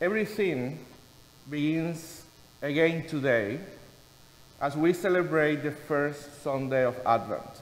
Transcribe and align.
Everything 0.00 0.78
begins 1.50 2.22
again 2.62 3.06
today 3.06 3.60
as 4.58 4.74
we 4.74 4.94
celebrate 4.94 5.56
the 5.56 5.72
first 5.72 6.42
Sunday 6.42 6.86
of 6.86 6.98
Advent. 7.04 7.60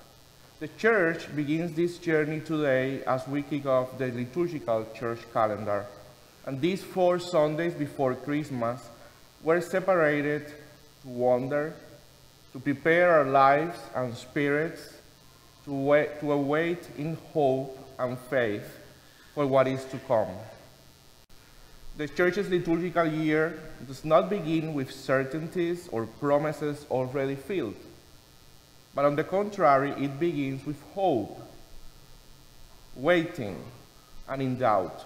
The 0.60 0.68
church 0.78 1.34
begins 1.34 1.72
this 1.74 1.98
journey 1.98 2.38
today 2.38 3.02
as 3.02 3.26
we 3.26 3.42
kick 3.42 3.66
off 3.66 3.98
the 3.98 4.12
liturgical 4.12 4.86
church 4.94 5.18
calendar. 5.32 5.84
And 6.46 6.60
these 6.60 6.80
four 6.80 7.18
Sundays 7.18 7.74
before 7.74 8.14
Christmas 8.14 8.88
were 9.42 9.60
separated 9.60 10.46
to 11.02 11.08
wonder, 11.08 11.74
to 12.52 12.60
prepare 12.60 13.18
our 13.18 13.24
lives 13.24 13.80
and 13.96 14.16
spirits 14.16 14.94
to, 15.64 15.72
wait, 15.72 16.20
to 16.20 16.30
await 16.30 16.86
in 16.96 17.18
hope 17.32 17.76
and 17.98 18.16
faith 18.30 18.78
for 19.34 19.44
what 19.44 19.66
is 19.66 19.84
to 19.86 19.98
come. 20.06 20.28
The 21.98 22.06
church's 22.06 22.48
liturgical 22.48 23.08
year 23.08 23.58
does 23.84 24.04
not 24.04 24.30
begin 24.30 24.72
with 24.72 24.92
certainties 24.92 25.88
or 25.90 26.06
promises 26.06 26.86
already 26.92 27.34
filled, 27.34 27.74
but 28.94 29.04
on 29.04 29.16
the 29.16 29.24
contrary, 29.24 29.90
it 29.98 30.20
begins 30.20 30.64
with 30.64 30.80
hope, 30.94 31.42
waiting, 32.94 33.58
and 34.28 34.40
in 34.40 34.58
doubt. 34.60 35.04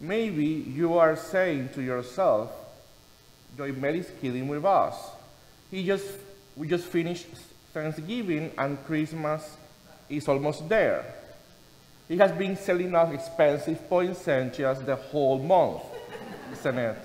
Maybe 0.00 0.46
you 0.46 0.96
are 0.96 1.14
saying 1.14 1.70
to 1.74 1.82
yourself, 1.82 2.50
Joy 3.54 3.72
is 3.72 4.10
kidding 4.22 4.48
with 4.48 4.64
us. 4.64 4.96
He 5.70 5.84
just, 5.84 6.06
we 6.56 6.68
just 6.68 6.86
finished 6.86 7.26
Thanksgiving 7.74 8.50
and 8.56 8.82
Christmas 8.86 9.58
is 10.08 10.26
almost 10.26 10.66
there. 10.70 11.04
He 12.08 12.16
has 12.16 12.32
been 12.32 12.56
selling 12.56 12.94
out 12.94 13.12
expensive 13.12 13.86
poinsettias 13.88 14.80
the 14.80 14.96
whole 14.96 15.38
month, 15.38 15.82
isn't 16.52 16.78
it? 16.78 16.96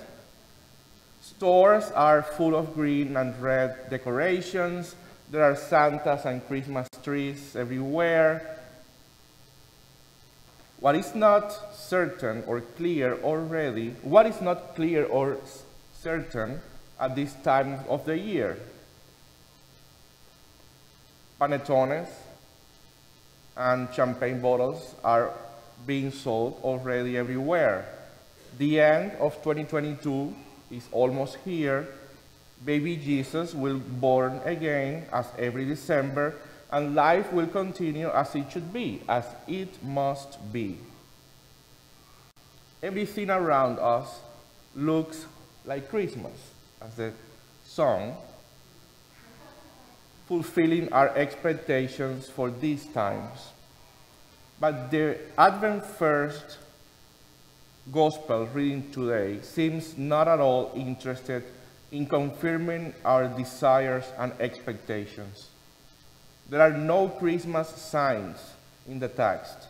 Stores 1.20 1.90
are 1.90 2.22
full 2.22 2.56
of 2.56 2.72
green 2.74 3.16
and 3.16 3.40
red 3.40 3.90
decorations. 3.90 4.96
There 5.30 5.44
are 5.44 5.56
Santas 5.56 6.24
and 6.24 6.46
Christmas 6.46 6.88
trees 7.02 7.54
everywhere. 7.54 8.58
What 10.80 10.96
is 10.96 11.14
not 11.14 11.74
certain 11.74 12.42
or 12.46 12.60
clear 12.60 13.14
already, 13.22 13.90
what 14.02 14.26
is 14.26 14.40
not 14.40 14.74
clear 14.74 15.04
or 15.04 15.38
certain 15.92 16.60
at 16.98 17.14
this 17.14 17.34
time 17.42 17.80
of 17.88 18.04
the 18.06 18.18
year. 18.18 18.58
Panettones 21.40 22.08
and 23.56 23.92
champagne 23.94 24.40
bottles 24.40 24.94
are 25.04 25.30
being 25.86 26.10
sold 26.10 26.60
already 26.62 27.16
everywhere. 27.16 27.86
The 28.58 28.80
end 28.80 29.12
of 29.20 29.34
2022 29.42 30.34
is 30.70 30.88
almost 30.92 31.36
here. 31.44 31.88
Baby 32.64 32.96
Jesus 32.96 33.54
will 33.54 33.78
born 33.78 34.40
again 34.44 35.06
as 35.12 35.26
every 35.38 35.64
December, 35.64 36.34
and 36.70 36.94
life 36.94 37.32
will 37.32 37.46
continue 37.46 38.08
as 38.08 38.34
it 38.34 38.50
should 38.50 38.72
be, 38.72 39.02
as 39.08 39.24
it 39.46 39.82
must 39.82 40.52
be. 40.52 40.78
Everything 42.82 43.30
around 43.30 43.78
us 43.78 44.20
looks 44.74 45.26
like 45.64 45.88
Christmas, 45.88 46.38
as 46.80 46.94
the 46.96 47.12
song, 47.64 48.16
fulfilling 50.26 50.92
our 50.92 51.08
expectations 51.16 52.28
for 52.28 52.50
these 52.50 52.86
times. 52.86 53.52
But 54.58 54.90
the 54.90 55.18
Advent 55.36 55.84
First 55.84 56.58
Gospel 57.92 58.46
reading 58.54 58.90
today 58.90 59.40
seems 59.42 59.98
not 59.98 60.26
at 60.26 60.40
all 60.40 60.72
interested 60.74 61.44
in 61.92 62.06
confirming 62.06 62.94
our 63.04 63.28
desires 63.28 64.04
and 64.18 64.32
expectations. 64.40 65.48
There 66.48 66.60
are 66.60 66.72
no 66.72 67.08
Christmas 67.08 67.68
signs 67.68 68.38
in 68.88 68.98
the 68.98 69.08
text, 69.08 69.68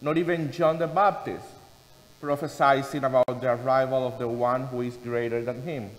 not 0.00 0.18
even 0.18 0.52
John 0.52 0.78
the 0.78 0.86
Baptist 0.86 1.46
prophesying 2.20 3.04
about 3.04 3.40
the 3.40 3.52
arrival 3.52 4.06
of 4.06 4.18
the 4.18 4.28
one 4.28 4.66
who 4.68 4.82
is 4.82 4.96
greater 4.96 5.42
than 5.42 5.62
him. 5.62 5.90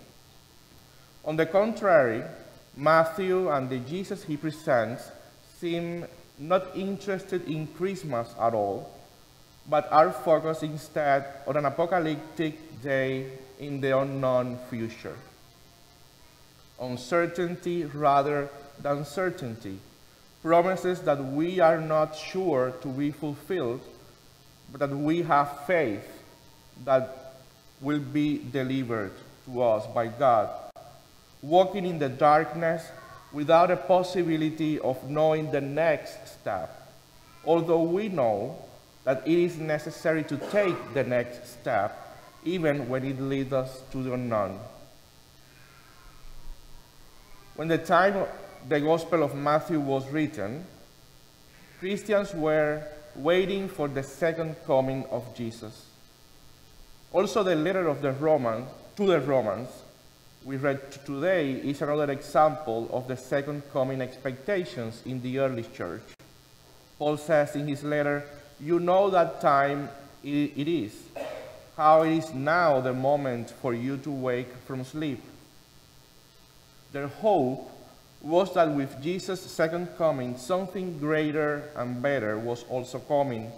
On 1.26 1.36
the 1.36 1.46
contrary, 1.46 2.24
Matthew 2.78 3.50
and 3.50 3.70
the 3.70 3.80
Jesus 3.80 4.24
he 4.24 4.38
presents 4.38 5.10
seem 5.60 6.06
not 6.38 6.76
interested 6.76 7.48
in 7.48 7.66
Christmas 7.68 8.30
at 8.40 8.54
all, 8.54 8.90
but 9.68 9.92
are 9.92 10.12
focused 10.12 10.62
instead 10.62 11.26
on 11.48 11.58
an 11.58 11.66
apocalyptic 11.66 12.82
day 12.84 13.32
in 13.60 13.82
the 13.82 13.98
unknown 13.98 14.60
future. 14.70 15.18
Uncertainty 16.80 17.86
rather 17.86 18.50
than 18.80 19.04
certainty, 19.04 19.80
promises 20.44 21.02
that 21.02 21.18
we 21.34 21.60
are 21.60 21.82
not 21.82 22.16
sure 22.16 22.72
to 22.82 22.88
be 22.90 23.10
fulfilled 23.10 23.82
but 24.72 24.80
that 24.80 24.96
we 24.96 25.22
have 25.24 25.66
faith 25.66 26.06
that 26.84 27.34
will 27.82 28.00
be 28.00 28.40
delivered 28.52 29.14
to 29.46 29.64
us 29.64 29.86
by 29.94 30.08
God. 30.08 30.67
Walking 31.42 31.86
in 31.86 32.00
the 32.00 32.10
darkness 32.10 32.84
without 33.32 33.72
a 33.72 33.78
possibility 33.78 34.80
of 34.80 35.10
knowing 35.10 35.52
the 35.52 35.62
next 35.62 36.40
step, 36.40 36.92
although 37.46 37.84
we 37.84 38.10
know 38.10 38.58
that 39.04 39.28
it 39.28 39.38
is 39.38 39.58
necessary 39.58 40.24
to 40.24 40.38
take 40.52 40.94
the 40.94 41.04
next 41.04 41.48
step, 41.48 42.18
even 42.44 42.90
when 42.90 43.06
it 43.06 43.20
leads 43.22 43.54
us 43.54 43.82
to 43.92 44.04
the 44.04 44.14
unknown. 44.14 44.60
When 47.56 47.68
the 47.68 47.78
time 47.78 48.26
the 48.68 48.80
Gospel 48.80 49.24
of 49.24 49.36
Matthew 49.36 49.80
was 49.80 50.10
written, 50.10 50.66
Christians 51.80 52.34
were 52.34 52.84
waiting 53.16 53.68
for 53.68 53.88
the 53.88 54.04
second 54.04 54.56
coming 54.66 55.06
of 55.06 55.36
Jesus. 55.36 55.86
Also, 57.14 57.44
the 57.44 57.56
letter 57.56 57.88
of 57.88 58.02
the 58.02 58.12
Romans 58.12 58.68
to 58.96 59.06
the 59.06 59.20
Romans 59.22 59.70
we 60.48 60.56
read 60.56 60.80
today 61.06 61.52
is 61.52 61.82
another 61.82 62.10
example 62.10 62.88
of 62.94 63.06
the 63.10 63.18
second 63.18 63.62
coming 63.74 64.00
expectations 64.00 65.02
in 65.06 65.22
the 65.22 65.40
early 65.40 65.66
church. 65.76 66.02
Paul 66.98 67.18
says 67.18 67.58
in 67.58 67.68
his 67.68 67.84
letter, 67.84 68.24
You 68.58 68.80
know 68.80 69.10
that 69.10 69.42
time 69.42 69.90
it 70.24 70.70
is, 70.70 70.94
how 71.76 72.04
it 72.04 72.20
is 72.20 72.34
now 72.34 72.80
the 72.80 72.94
moment 72.94 73.50
for 73.50 73.74
you 73.74 73.98
to 73.98 74.10
wake 74.10 74.56
from 74.66 74.86
sleep. 74.86 75.22
Their 76.94 77.10
hope 77.10 77.70
was 78.22 78.54
that 78.54 78.72
with 78.72 79.04
Jesus' 79.04 79.42
second 79.42 79.90
coming, 79.98 80.38
something 80.38 80.98
greater 80.98 81.70
and 81.76 82.02
better 82.02 82.40
was 82.40 82.64
also 82.70 83.00
coming, 83.00 83.52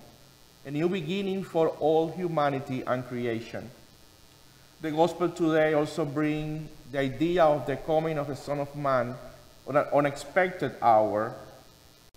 a 0.65 0.71
new 0.71 0.89
beginning 0.89 1.43
for 1.43 1.67
all 1.67 2.09
humanity 2.09 2.81
and 2.87 3.05
creation. 3.05 3.69
The 4.81 4.91
gospel 4.91 5.29
today 5.29 5.73
also 5.73 6.03
brings 6.03 6.67
the 6.91 6.99
idea 6.99 7.43
of 7.43 7.65
the 7.65 7.75
coming 7.75 8.17
of 8.17 8.27
the 8.27 8.35
Son 8.35 8.59
of 8.59 8.75
Man 8.75 9.15
on 9.67 9.75
an 9.75 9.85
unexpected 9.93 10.75
hour 10.81 11.35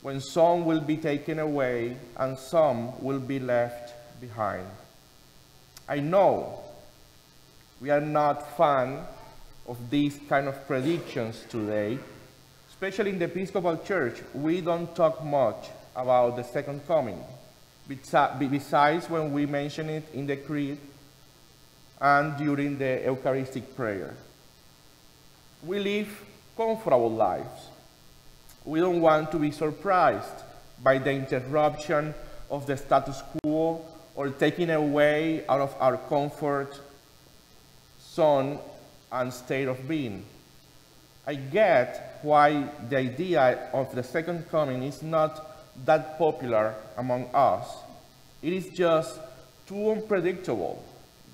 when 0.00 0.20
some 0.20 0.64
will 0.64 0.80
be 0.80 0.96
taken 0.96 1.38
away 1.38 1.96
and 2.16 2.38
some 2.38 3.02
will 3.02 3.20
be 3.20 3.38
left 3.38 3.94
behind. 4.20 4.66
I 5.88 6.00
know 6.00 6.60
we 7.80 7.90
are 7.90 8.00
not 8.00 8.56
fans 8.56 9.06
of 9.68 9.90
these 9.90 10.18
kind 10.28 10.48
of 10.48 10.66
predictions 10.66 11.44
today, 11.48 11.98
especially 12.70 13.10
in 13.10 13.18
the 13.18 13.26
Episcopal 13.26 13.76
Church, 13.78 14.20
we 14.34 14.60
don't 14.60 14.94
talk 14.96 15.22
much 15.24 15.68
about 15.94 16.36
the 16.36 16.42
second 16.42 16.86
coming, 16.86 17.22
besides 17.86 19.08
when 19.08 19.32
we 19.32 19.46
mention 19.46 19.88
it 19.88 20.04
in 20.14 20.26
the 20.26 20.36
Creed 20.36 20.78
and 22.00 22.36
during 22.38 22.78
the 22.78 23.02
Eucharistic 23.04 23.76
prayer. 23.76 24.14
We 25.64 25.78
live 25.78 26.24
comfortable 26.56 27.10
lives. 27.10 27.68
We 28.64 28.80
don't 28.80 29.00
want 29.00 29.30
to 29.32 29.38
be 29.38 29.52
surprised 29.52 30.42
by 30.82 30.98
the 30.98 31.12
interruption 31.12 32.14
of 32.50 32.66
the 32.66 32.76
status 32.76 33.22
quo 33.42 33.80
or 34.14 34.30
taking 34.30 34.70
away 34.70 35.46
out 35.46 35.60
of 35.60 35.74
our 35.78 35.96
comfort 35.96 36.78
zone 38.00 38.58
and 39.10 39.32
state 39.32 39.68
of 39.68 39.86
being. 39.86 40.24
I 41.26 41.34
get 41.34 42.18
why 42.22 42.68
the 42.88 42.96
idea 42.96 43.70
of 43.72 43.94
the 43.94 44.02
second 44.02 44.48
coming 44.50 44.82
is 44.82 45.02
not 45.02 45.84
that 45.84 46.18
popular 46.18 46.74
among 46.96 47.30
us. 47.32 47.68
It 48.42 48.52
is 48.52 48.68
just 48.70 49.20
too 49.66 49.92
unpredictable. 49.92 50.84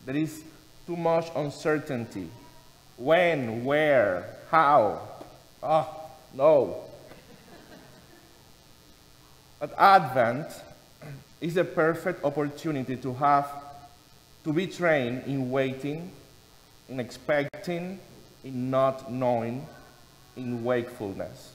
There 0.04 0.16
is 0.16 0.42
too 0.86 0.96
much 0.96 1.28
uncertainty. 1.34 2.28
When, 2.98 3.64
where, 3.64 4.26
how? 4.50 5.00
Oh, 5.62 6.10
no. 6.34 6.84
But 9.60 9.72
Advent 9.78 10.48
is 11.40 11.56
a 11.56 11.64
perfect 11.64 12.24
opportunity 12.24 12.96
to 12.96 13.14
have 13.14 13.48
to 14.44 14.52
be 14.52 14.66
trained 14.66 15.24
in 15.26 15.50
waiting, 15.50 16.10
in 16.88 16.98
expecting, 16.98 18.00
in 18.42 18.70
not 18.70 19.12
knowing, 19.12 19.66
in 20.36 20.64
wakefulness. 20.64 21.52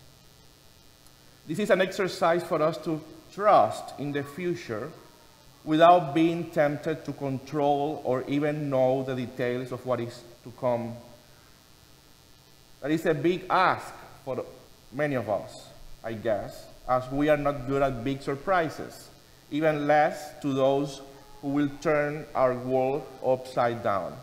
This 1.46 1.60
is 1.60 1.70
an 1.70 1.82
exercise 1.82 2.44
for 2.44 2.62
us 2.62 2.78
to 2.86 3.02
trust 3.34 4.00
in 4.00 4.14
the 4.14 4.24
future 4.24 4.90
without 5.66 6.14
being 6.14 6.52
tempted 6.52 7.04
to 7.04 7.12
control 7.14 8.02
or 8.06 8.24
even 8.30 8.70
know 8.70 9.04
the 9.04 9.16
details 9.16 9.74
of 9.74 9.86
what 9.86 10.00
is 10.00 10.24
to 10.44 10.52
come. 10.60 10.94
That 12.84 12.92
is 12.92 13.06
a 13.06 13.14
big 13.14 13.46
ask 13.50 13.94
for 14.26 14.44
many 14.92 15.16
of 15.16 15.30
us, 15.30 15.70
I 16.04 16.12
guess, 16.12 16.66
as 16.88 17.10
we 17.14 17.30
are 17.30 17.38
not 17.38 17.66
good 17.66 17.82
at 17.82 18.04
big 18.04 18.22
surprises, 18.22 19.08
even 19.52 19.88
less 19.88 20.38
to 20.42 20.54
those 20.54 21.00
who 21.42 21.48
will 21.48 21.70
turn 21.80 22.26
our 22.36 22.54
world 22.54 23.08
upside 23.26 23.84
down. 23.84 24.18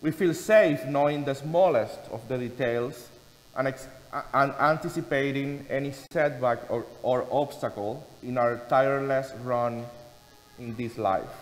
We 0.00 0.12
feel 0.12 0.32
safe 0.32 0.86
knowing 0.86 1.24
the 1.24 1.34
smallest 1.34 1.98
of 2.10 2.26
the 2.26 2.38
details 2.38 3.10
and, 3.54 3.74
and 4.32 4.52
anticipating 4.52 5.66
any 5.68 5.92
setback 6.10 6.70
or, 6.70 6.86
or 7.02 7.26
obstacle 7.30 8.08
in 8.22 8.38
our 8.38 8.62
tireless 8.70 9.30
run 9.44 9.84
in 10.58 10.74
this 10.76 10.96
life. 10.96 11.36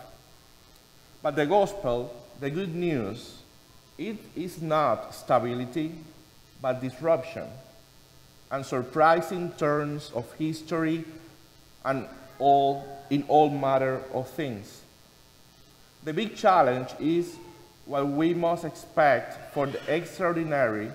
But 1.21 1.37
the 1.37 1.45
gospel, 1.45 2.13
the 2.41 2.49
good 2.49 2.75
news, 2.75 3.40
it 3.97 4.17
is 4.35 4.61
not 4.61 5.13
stability, 5.13 5.93
but 6.61 6.81
disruption 6.81 7.47
and 8.51 8.65
surprising 8.65 9.51
turns 9.51 10.11
of 10.13 10.31
history 10.33 11.05
and 11.85 12.05
all 12.37 12.85
in 13.09 13.23
all 13.27 13.49
matter 13.49 14.01
of 14.13 14.29
things. 14.29 14.81
The 16.03 16.13
big 16.13 16.35
challenge 16.35 16.89
is 16.99 17.35
what 17.85 18.07
we 18.07 18.33
must 18.33 18.65
expect 18.65 19.53
for 19.53 19.67
the 19.67 19.79
extraordinary 19.87 20.91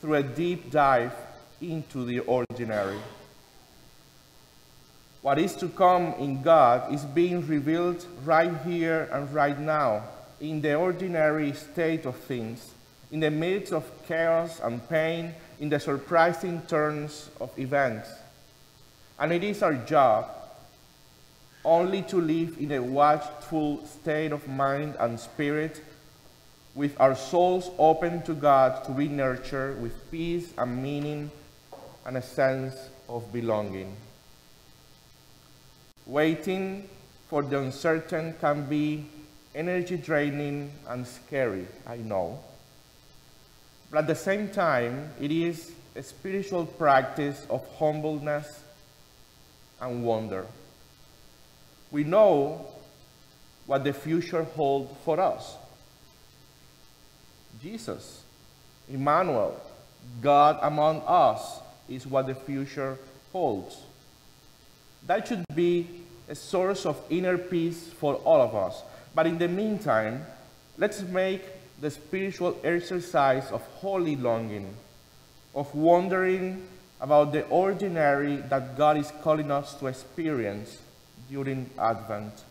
through 0.00 0.14
a 0.14 0.22
deep 0.22 0.70
dive 0.70 1.14
into 1.60 2.04
the 2.04 2.20
ordinary. 2.20 2.98
What 5.22 5.38
is 5.38 5.56
to 5.56 5.68
come 5.68 6.14
in 6.18 6.42
God 6.42 6.92
is 6.94 7.04
being 7.04 7.46
revealed 7.46 8.04
right 8.24 8.56
here 8.64 9.08
and 9.12 9.32
right 9.34 9.58
now 9.58 10.04
in 10.40 10.60
the 10.60 10.74
ordinary 10.74 11.52
state 11.52 12.06
of 12.06 12.16
things, 12.16 12.72
in 13.10 13.20
the 13.20 13.30
midst 13.30 13.72
of 13.72 13.90
chaos 14.06 14.60
and 14.60 14.86
pain, 14.88 15.34
in 15.60 15.68
the 15.68 15.80
surprising 15.80 16.62
turns 16.62 17.30
of 17.40 17.56
events. 17.58 18.08
And 19.18 19.32
it 19.32 19.42
is 19.42 19.62
our 19.62 19.74
job 19.74 20.30
only 21.64 22.02
to 22.02 22.20
live 22.20 22.56
in 22.58 22.72
a 22.72 22.82
watchful 22.82 23.84
state 23.84 24.32
of 24.32 24.46
mind 24.46 24.94
and 25.00 25.18
spirit, 25.18 25.82
with 26.74 26.98
our 27.00 27.16
souls 27.16 27.70
open 27.78 28.22
to 28.22 28.34
God 28.34 28.84
to 28.84 28.92
be 28.92 29.08
nurtured 29.08 29.82
with 29.82 30.10
peace 30.10 30.52
and 30.56 30.80
meaning 30.80 31.30
and 32.06 32.16
a 32.16 32.22
sense 32.22 32.74
of 33.08 33.32
belonging. 33.32 33.96
Waiting 36.06 36.88
for 37.28 37.42
the 37.42 37.58
uncertain 37.58 38.34
can 38.40 38.64
be 38.64 39.06
energy 39.58 39.96
draining 39.96 40.70
and 40.88 41.04
scary, 41.04 41.66
I 41.84 41.96
know. 41.96 42.38
But 43.90 43.98
at 43.98 44.06
the 44.06 44.14
same 44.14 44.48
time, 44.48 45.10
it 45.20 45.32
is 45.32 45.72
a 45.96 46.02
spiritual 46.02 46.64
practice 46.64 47.44
of 47.50 47.66
humbleness 47.76 48.62
and 49.80 50.04
wonder. 50.04 50.46
We 51.90 52.04
know 52.04 52.66
what 53.66 53.82
the 53.82 53.92
future 53.92 54.44
holds 54.44 54.92
for 55.04 55.18
us. 55.18 55.56
Jesus, 57.60 58.22
Emmanuel, 58.88 59.60
God 60.22 60.58
among 60.62 61.02
us, 61.04 61.60
is 61.88 62.06
what 62.06 62.28
the 62.28 62.34
future 62.34 62.96
holds. 63.32 63.76
That 65.06 65.26
should 65.26 65.44
be 65.54 66.04
a 66.28 66.34
source 66.34 66.86
of 66.86 67.00
inner 67.10 67.38
peace 67.38 67.88
for 67.98 68.14
all 68.16 68.40
of 68.40 68.54
us. 68.54 68.82
But 69.18 69.26
in 69.26 69.36
the 69.36 69.48
meantime, 69.48 70.24
let's 70.76 71.02
make 71.02 71.42
the 71.80 71.90
spiritual 71.90 72.56
exercise 72.62 73.50
of 73.50 73.62
holy 73.82 74.14
longing, 74.14 74.72
of 75.56 75.74
wondering 75.74 76.62
about 77.00 77.32
the 77.32 77.44
ordinary 77.48 78.36
that 78.36 78.78
God 78.78 78.96
is 78.96 79.12
calling 79.20 79.50
us 79.50 79.74
to 79.80 79.88
experience 79.88 80.78
during 81.28 81.68
Advent. 81.76 82.44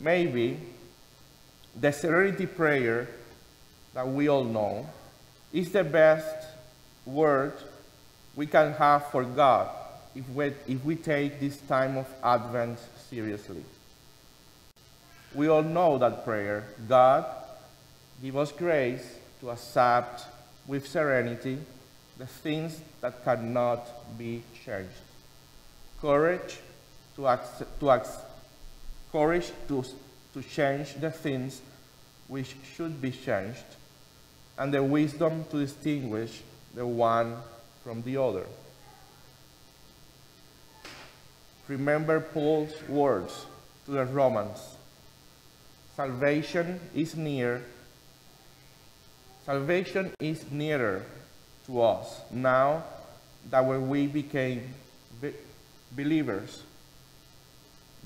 Maybe 0.00 0.58
the 1.80 1.92
serenity 1.92 2.46
prayer 2.46 3.06
that 3.94 4.08
we 4.08 4.28
all 4.28 4.42
know 4.42 4.84
is 5.52 5.70
the 5.70 5.84
best 5.84 6.44
word 7.06 7.52
we 8.34 8.48
can 8.48 8.72
have 8.72 9.12
for 9.12 9.22
God 9.22 9.70
if 10.16 10.28
we, 10.30 10.46
if 10.66 10.84
we 10.84 10.96
take 10.96 11.38
this 11.38 11.56
time 11.68 11.98
of 11.98 12.12
Advent 12.20 12.80
seriously. 13.08 13.62
We 15.34 15.48
all 15.48 15.62
know 15.62 15.98
that 15.98 16.24
prayer 16.24 16.64
God, 16.88 17.26
give 18.22 18.36
us 18.36 18.52
grace 18.52 19.16
to 19.40 19.50
accept 19.50 20.22
with 20.66 20.86
serenity 20.86 21.58
the 22.18 22.26
things 22.26 22.80
that 23.00 23.24
cannot 23.24 23.86
be 24.18 24.42
changed. 24.64 24.90
Courage 26.00 26.58
to, 27.16 27.28
accept, 27.28 27.80
to 27.80 27.92
ac- 27.92 28.24
courage 29.12 29.52
to, 29.68 29.84
to 30.34 30.42
change 30.42 30.94
the 30.94 31.10
things 31.10 31.60
which 32.26 32.56
should 32.74 33.00
be 33.00 33.10
changed, 33.10 33.64
and 34.58 34.74
the 34.74 34.82
wisdom 34.82 35.44
to 35.50 35.58
distinguish 35.58 36.42
the 36.74 36.86
one 36.86 37.36
from 37.82 38.02
the 38.02 38.16
other. 38.16 38.44
remember 41.68 42.18
Paul's 42.18 42.72
words 42.88 43.44
to 43.84 43.92
the 43.92 44.04
Romans 44.06 44.58
Salvation 45.98 46.78
is 46.94 47.16
near. 47.16 47.60
Salvation 49.44 50.12
is 50.20 50.48
nearer 50.48 51.04
to 51.66 51.82
us 51.82 52.20
now 52.30 52.84
that 53.50 53.66
when 53.66 53.88
we 53.88 54.06
became 54.06 54.62
be 55.20 55.34
believers. 55.90 56.62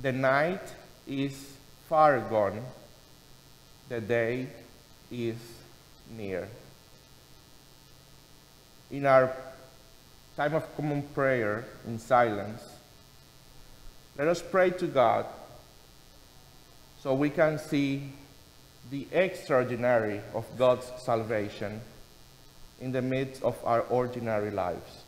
The 0.00 0.11
night 0.11 0.72
is 1.06 1.37
far 1.87 2.18
gone, 2.20 2.64
the 3.90 4.00
day 4.00 4.46
is 5.11 5.37
near. 6.16 6.49
In 8.90 9.04
our 9.04 9.37
time 10.34 10.54
of 10.54 10.64
common 10.76 11.02
prayer 11.12 11.66
in 11.87 11.99
silence, 11.99 12.62
let 14.16 14.28
us 14.28 14.40
pray 14.40 14.70
to 14.70 14.87
God 14.87 15.26
so 17.02 17.14
we 17.14 17.30
can 17.30 17.59
see 17.59 18.12
the 18.90 19.09
extraordinary 19.11 20.21
of 20.35 20.47
God's 20.56 20.87
salvation 20.99 21.80
in 22.80 22.92
the 22.92 23.02
midst 23.02 23.42
of 23.42 23.59
our 23.64 23.80
ordinary 23.82 24.52
lives. 24.52 25.02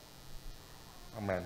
Amen. 1.16 1.44